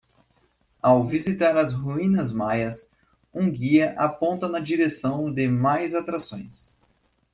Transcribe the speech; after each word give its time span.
Ao 0.81 1.05
visitar 1.05 1.55
as 1.55 1.73
ruínas 1.75 2.31
maias, 2.33 2.89
um 3.31 3.51
guia 3.51 3.91
aponta 3.99 4.49
na 4.49 4.57
direção 4.59 5.31
de 5.31 5.47
mais 5.47 5.93
atrações 5.93 6.73